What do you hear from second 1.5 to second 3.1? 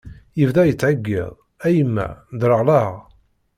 a yemma ddreɣleɣ!